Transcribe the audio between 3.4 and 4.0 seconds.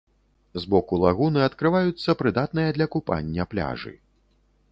пляжы.